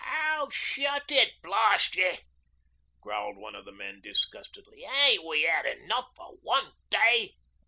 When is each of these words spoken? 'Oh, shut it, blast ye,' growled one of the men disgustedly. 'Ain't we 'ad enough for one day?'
'Oh, 0.03 0.49
shut 0.51 1.11
it, 1.11 1.39
blast 1.43 1.95
ye,' 1.95 2.21
growled 3.01 3.37
one 3.37 3.53
of 3.53 3.65
the 3.65 3.71
men 3.71 4.01
disgustedly. 4.01 4.83
'Ain't 4.83 5.23
we 5.23 5.45
'ad 5.47 5.67
enough 5.67 6.07
for 6.15 6.37
one 6.41 6.71
day?' 6.89 7.35